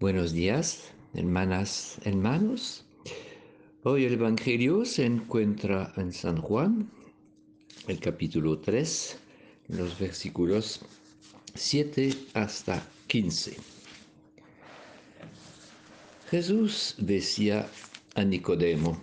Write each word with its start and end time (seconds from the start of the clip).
Buenos 0.00 0.32
días, 0.32 0.92
hermanas, 1.12 1.98
hermanos. 2.04 2.84
Hoy 3.82 4.04
el 4.04 4.12
Evangelio 4.12 4.84
se 4.84 5.04
encuentra 5.04 5.92
en 5.96 6.12
San 6.12 6.40
Juan, 6.40 6.88
el 7.88 7.98
capítulo 7.98 8.60
3, 8.60 9.18
los 9.70 9.98
versículos 9.98 10.82
7 11.56 12.14
hasta 12.34 12.88
15. 13.08 13.56
Jesús 16.30 16.94
decía 16.98 17.68
a 18.14 18.22
Nicodemo, 18.22 19.02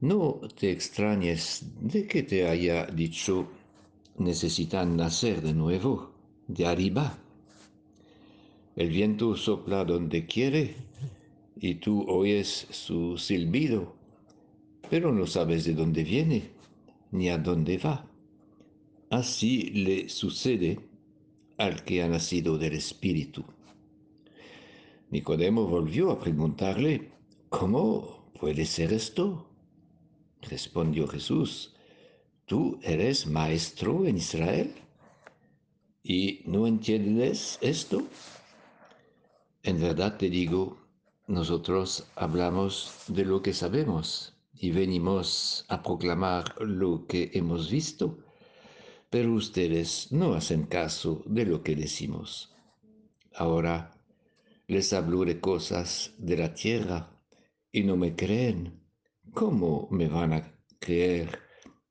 no 0.00 0.40
te 0.58 0.72
extrañes 0.72 1.62
de 1.80 2.08
que 2.08 2.24
te 2.24 2.48
haya 2.48 2.86
dicho, 2.86 3.46
necesitan 4.16 4.96
nacer 4.96 5.42
de 5.42 5.52
nuevo, 5.52 6.10
de 6.48 6.66
arriba 6.66 7.16
el 8.78 8.90
viento 8.90 9.34
sopla 9.34 9.84
donde 9.84 10.24
quiere 10.24 10.76
y 11.56 11.74
tú 11.74 12.08
oyes 12.08 12.68
su 12.70 13.18
silbido, 13.18 13.96
pero 14.88 15.12
no 15.12 15.26
sabes 15.26 15.64
de 15.64 15.74
dónde 15.74 16.04
viene 16.04 16.52
ni 17.10 17.28
a 17.28 17.38
dónde 17.38 17.76
va. 17.78 18.06
Así 19.10 19.70
le 19.70 20.08
sucede 20.08 20.78
al 21.56 21.82
que 21.82 22.04
ha 22.04 22.08
nacido 22.08 22.56
del 22.56 22.74
Espíritu. 22.74 23.42
Nicodemo 25.10 25.66
volvió 25.66 26.12
a 26.12 26.20
preguntarle, 26.20 27.10
¿cómo 27.48 28.30
puede 28.38 28.64
ser 28.64 28.92
esto? 28.92 29.50
Respondió 30.42 31.08
Jesús, 31.08 31.74
¿tú 32.46 32.78
eres 32.82 33.26
maestro 33.26 34.06
en 34.06 34.18
Israel? 34.18 34.72
¿Y 36.04 36.42
no 36.44 36.68
entiendes 36.68 37.58
esto? 37.60 38.04
En 39.68 39.78
verdad 39.78 40.16
te 40.16 40.30
digo, 40.30 40.78
nosotros 41.26 42.06
hablamos 42.16 43.04
de 43.06 43.26
lo 43.26 43.42
que 43.42 43.52
sabemos 43.52 44.32
y 44.54 44.70
venimos 44.70 45.66
a 45.68 45.82
proclamar 45.82 46.54
lo 46.58 47.06
que 47.06 47.30
hemos 47.34 47.70
visto, 47.70 48.18
pero 49.10 49.34
ustedes 49.34 50.10
no 50.10 50.32
hacen 50.32 50.62
caso 50.62 51.22
de 51.26 51.44
lo 51.44 51.62
que 51.62 51.76
decimos. 51.76 52.56
Ahora 53.34 53.92
les 54.68 54.94
hablo 54.94 55.26
de 55.26 55.38
cosas 55.38 56.14
de 56.16 56.38
la 56.38 56.54
tierra 56.54 57.10
y 57.70 57.82
no 57.82 57.98
me 57.98 58.16
creen. 58.16 58.80
¿Cómo 59.34 59.86
me 59.90 60.08
van 60.08 60.32
a 60.32 60.50
creer 60.78 61.40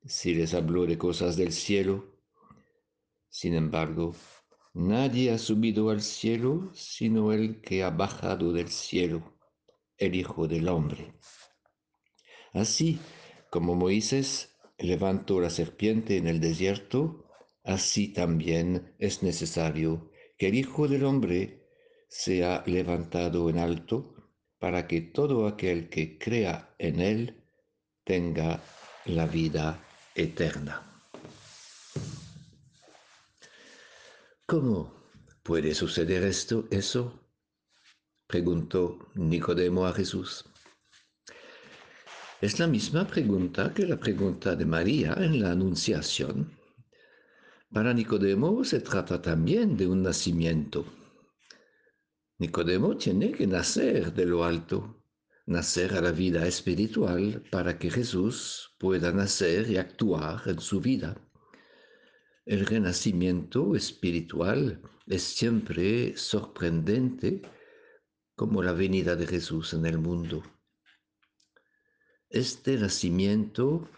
si 0.03 0.33
les 0.33 0.55
hablo 0.55 0.87
de 0.87 0.97
cosas 0.97 1.37
del 1.37 1.53
cielo? 1.53 2.05
Sin 3.29 3.53
embargo, 3.53 4.15
Nadie 4.77 5.31
ha 5.31 5.39
subido 5.39 5.89
al 5.89 6.01
cielo 6.01 6.69
sino 6.75 7.33
el 7.33 7.61
que 7.61 7.81
ha 7.81 7.89
bajado 7.89 8.53
del 8.53 8.69
cielo, 8.69 9.39
el 9.97 10.13
Hijo 10.13 10.47
del 10.47 10.67
Hombre. 10.67 11.15
Así 12.53 12.99
como 13.49 13.73
Moisés 13.73 14.55
levantó 14.77 15.41
la 15.41 15.49
serpiente 15.49 16.17
en 16.17 16.27
el 16.27 16.39
desierto, 16.39 17.25
así 17.63 18.13
también 18.13 18.93
es 18.99 19.23
necesario 19.23 20.11
que 20.37 20.49
el 20.49 20.53
Hijo 20.53 20.87
del 20.87 21.05
Hombre 21.05 21.65
sea 22.07 22.63
levantado 22.67 23.49
en 23.49 23.57
alto 23.57 24.13
para 24.59 24.87
que 24.87 25.01
todo 25.01 25.47
aquel 25.47 25.89
que 25.89 26.19
crea 26.19 26.75
en 26.77 27.01
él 27.01 27.43
tenga 28.03 28.61
la 29.05 29.25
vida 29.25 29.83
eterna. 30.13 30.96
¿Cómo 34.49 34.93
puede 35.43 35.75
suceder 35.75 36.23
esto, 36.23 36.69
eso? 36.71 37.19
preguntó 38.27 38.97
Nicodemo 39.15 39.85
a 39.85 39.91
Jesús. 39.91 40.45
Es 42.39 42.57
la 42.57 42.65
misma 42.65 43.05
pregunta 43.05 43.73
que 43.73 43.85
la 43.85 43.99
pregunta 43.99 44.55
de 44.55 44.65
María 44.65 45.15
en 45.17 45.41
la 45.41 45.51
Anunciación. 45.51 46.57
Para 47.73 47.93
Nicodemo 47.93 48.63
se 48.63 48.79
trata 48.79 49.21
también 49.21 49.75
de 49.75 49.85
un 49.85 50.01
nacimiento. 50.01 50.85
Nicodemo 52.37 52.95
tiene 52.95 53.33
que 53.33 53.47
nacer 53.47 54.13
de 54.13 54.25
lo 54.25 54.45
alto, 54.45 55.03
nacer 55.45 55.93
a 55.93 55.99
la 55.99 56.11
vida 56.11 56.47
espiritual 56.47 57.43
para 57.51 57.77
que 57.77 57.91
Jesús 57.91 58.77
pueda 58.79 59.11
nacer 59.11 59.69
y 59.69 59.75
actuar 59.75 60.43
en 60.45 60.61
su 60.61 60.79
vida. 60.79 61.17
El 62.47 62.65
renacimiento 62.65 63.75
espiritual 63.75 64.81
es 65.05 65.21
siempre 65.21 66.15
sorprendente 66.15 67.41
como 68.37 68.63
la 68.63 68.71
venida 68.71 69.17
de 69.17 69.27
Jesús 69.27 69.73
en 69.73 69.85
el 69.85 69.97
mundo. 69.97 70.43
Este 72.29 72.77
nacimiento 72.77 73.89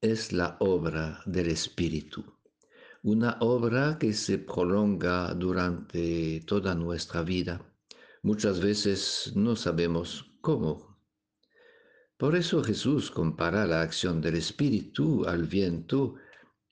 es 0.00 0.32
la 0.32 0.58
obra 0.60 1.22
del 1.26 1.48
Espíritu, 1.48 2.24
una 3.02 3.38
obra 3.40 3.98
que 3.98 4.12
se 4.12 4.38
prolonga 4.38 5.34
durante 5.34 6.40
toda 6.46 6.76
nuestra 6.76 7.22
vida. 7.22 7.68
Muchas 8.22 8.60
veces 8.60 9.32
no 9.34 9.56
sabemos 9.56 10.32
cómo. 10.40 11.00
Por 12.16 12.36
eso 12.36 12.62
Jesús 12.62 13.10
compara 13.10 13.66
la 13.66 13.82
acción 13.82 14.20
del 14.20 14.36
Espíritu 14.36 15.24
al 15.26 15.48
viento 15.48 16.14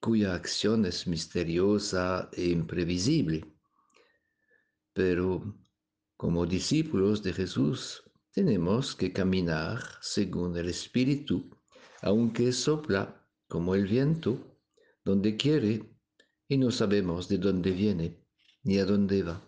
cuya 0.01 0.35
acción 0.35 0.87
es 0.87 1.07
misteriosa 1.07 2.31
e 2.33 2.47
imprevisible. 2.49 3.45
Pero 4.93 5.55
como 6.17 6.47
discípulos 6.47 7.23
de 7.23 7.33
Jesús 7.33 8.03
tenemos 8.33 8.95
que 8.95 9.13
caminar 9.13 9.83
según 10.01 10.57
el 10.57 10.69
Espíritu, 10.69 11.51
aunque 12.03 12.53
sopla 12.53 13.27
como 13.49 13.75
el 13.75 13.87
viento, 13.87 14.59
donde 15.05 15.37
quiere, 15.37 15.83
y 16.49 16.57
no 16.57 16.71
sabemos 16.71 17.29
de 17.29 17.39
dónde 17.39 17.71
viene 17.71 18.25
ni 18.63 18.79
a 18.79 18.85
dónde 18.85 19.23
va. 19.23 19.43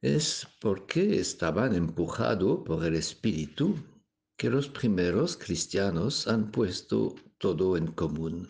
Es 0.00 0.46
porque 0.60 1.18
estaban 1.18 1.74
empujados 1.74 2.60
por 2.64 2.84
el 2.84 2.94
Espíritu 2.94 3.76
que 4.36 4.50
los 4.50 4.68
primeros 4.68 5.36
cristianos 5.36 6.26
han 6.26 6.50
puesto 6.50 7.14
todo 7.44 7.76
en 7.76 7.88
común, 7.88 8.48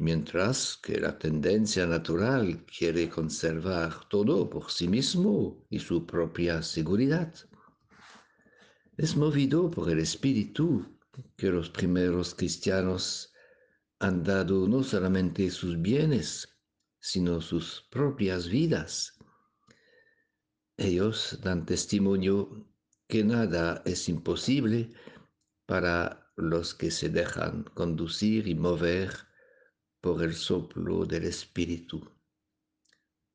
mientras 0.00 0.76
que 0.82 0.98
la 0.98 1.16
tendencia 1.20 1.86
natural 1.86 2.66
quiere 2.66 3.08
conservar 3.08 4.08
todo 4.08 4.50
por 4.50 4.72
sí 4.72 4.88
mismo 4.88 5.64
y 5.70 5.78
su 5.78 6.04
propia 6.04 6.62
seguridad. 6.62 7.32
Es 8.96 9.14
movido 9.14 9.70
por 9.70 9.88
el 9.88 10.00
espíritu 10.00 10.84
que 11.36 11.48
los 11.50 11.70
primeros 11.70 12.34
cristianos 12.34 13.32
han 14.00 14.24
dado 14.24 14.66
no 14.66 14.82
solamente 14.82 15.48
sus 15.52 15.80
bienes, 15.80 16.48
sino 16.98 17.40
sus 17.40 17.86
propias 17.88 18.48
vidas. 18.48 19.16
Ellos 20.76 21.38
dan 21.40 21.64
testimonio 21.64 22.66
que 23.06 23.22
nada 23.22 23.80
es 23.84 24.08
imposible 24.08 24.90
para 25.66 26.21
los 26.42 26.74
que 26.74 26.90
se 26.90 27.08
dejan 27.08 27.64
conducir 27.74 28.48
y 28.48 28.54
mover 28.54 29.10
por 30.00 30.22
el 30.22 30.34
soplo 30.34 31.06
del 31.06 31.24
Espíritu. 31.24 32.10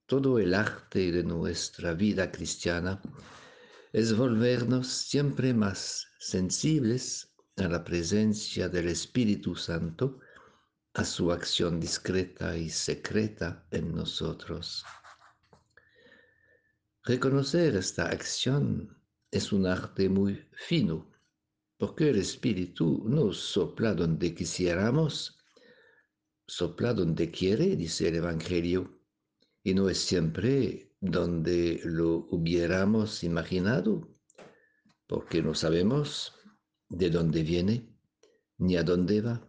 Todo 0.05 0.39
el 0.39 0.53
arte 0.53 1.11
de 1.11 1.23
nuestra 1.23 1.93
vida 1.93 2.31
cristiana 2.31 3.01
es 3.93 4.15
volvernos 4.15 4.87
siempre 4.87 5.53
más 5.53 6.07
sensibles 6.19 7.33
a 7.57 7.67
la 7.67 7.83
presencia 7.83 8.69
del 8.69 8.89
Espíritu 8.89 9.55
Santo, 9.55 10.19
a 10.93 11.03
su 11.03 11.31
acción 11.31 11.79
discreta 11.79 12.55
y 12.57 12.69
secreta 12.69 13.65
en 13.71 13.95
nosotros. 13.95 14.85
Reconocer 17.03 17.75
esta 17.75 18.09
acción 18.09 18.97
es 19.31 19.53
un 19.53 19.65
arte 19.65 20.09
muy 20.09 20.45
fino, 20.51 21.09
porque 21.77 22.09
el 22.09 22.17
Espíritu 22.17 23.03
no 23.07 23.31
sopla 23.31 23.93
donde 23.93 24.33
quisiéramos, 24.33 25.37
sopla 26.47 26.93
donde 26.93 27.29
quiere, 27.29 27.75
dice 27.75 28.07
el 28.07 28.15
Evangelio, 28.15 29.01
y 29.63 29.73
no 29.73 29.89
es 29.89 29.99
siempre 29.99 30.95
donde 30.99 31.79
lo 31.83 32.27
hubiéramos 32.31 33.23
imaginado, 33.23 34.15
porque 35.05 35.41
no 35.41 35.53
sabemos 35.53 36.33
de 36.89 37.09
dónde 37.09 37.43
viene 37.43 37.95
ni 38.57 38.75
a 38.75 38.83
dónde 38.83 39.21
va. 39.21 39.47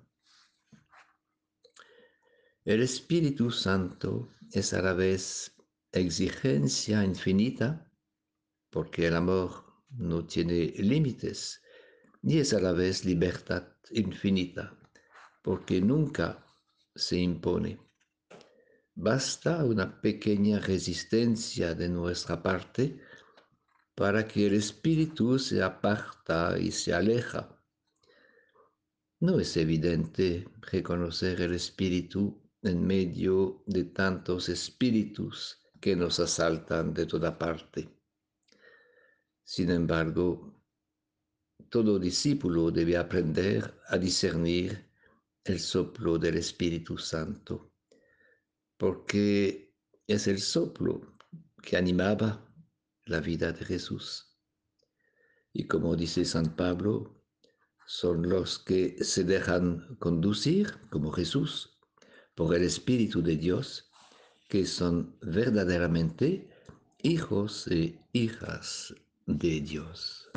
El 2.65 2.83
Espíritu 2.83 3.51
Santo 3.51 4.29
es 4.53 4.75
a 4.75 4.83
la 4.83 4.93
vez 4.93 5.57
exigencia 5.93 7.03
infinita, 7.03 7.91
porque 8.71 9.07
el 9.07 9.17
amor 9.17 9.65
no 9.89 10.27
tiene 10.27 10.75
límites, 10.77 11.63
ni 12.23 12.39
es 12.39 12.53
a 12.53 12.61
la 12.61 12.73
vez 12.73 13.05
libertad 13.05 13.65
infinita, 13.91 14.77
porque 15.43 15.81
nunca 15.81 16.45
se 16.95 17.19
impone. 17.19 17.79
basta 18.95 19.65
una 19.65 20.01
pequeña 20.01 20.59
resistencia 20.59 21.75
de 21.75 21.89
nuestra 21.89 22.43
parte 22.43 23.01
para 23.95 24.27
que 24.27 24.47
el 24.47 24.55
espíritu 24.55 25.39
se 25.39 25.63
aparta 25.63 26.59
y 26.59 26.73
se 26.73 26.93
aleja. 26.93 27.49
No 29.21 29.39
es 29.39 29.57
evidente 29.57 30.49
reconocer 30.61 31.41
el 31.41 31.55
espíritu 31.55 32.41
en 32.63 32.85
medio 32.87 33.63
de 33.67 33.85
tantos 33.85 34.49
espíritus 34.49 35.61
que 35.81 35.95
nos 35.95 36.19
asaltan 36.19 36.93
de 36.93 37.07
toda 37.07 37.39
parte. 37.39 37.89
Sin 39.45 39.71
embargo, 39.71 40.58
todo 41.71 41.99
discípulo 41.99 42.71
debe 42.71 42.97
aprender 42.97 43.79
a 43.89 43.99
discernir 43.99 44.89
el 45.45 45.61
soplo 45.61 46.19
del 46.19 46.37
Espíritu 46.37 46.97
Santo, 46.99 47.73
porque 48.77 49.75
es 50.07 50.27
el 50.27 50.41
soplo 50.41 51.17
que 51.63 51.77
animaba 51.77 52.47
la 53.05 53.21
vida 53.21 53.53
de 53.53 53.65
Jesús. 53.65 54.39
Y 55.53 55.67
como 55.67 55.97
dice 55.97 56.25
San 56.25 56.55
Pablo, 56.57 57.25
son 57.87 58.29
los 58.29 58.59
que 58.59 59.03
se 59.03 59.25
dejan 59.25 59.97
conducir, 59.99 60.75
como 60.91 61.11
Jesús, 61.11 61.79
por 62.35 62.55
el 62.55 62.63
Espíritu 62.63 63.23
de 63.23 63.37
Dios, 63.37 63.91
que 64.49 64.67
son 64.67 65.17
verdaderamente 65.21 66.49
hijos 67.03 67.67
e 67.69 67.99
hijas 68.13 68.95
de 69.27 69.61
Dios. 69.61 70.31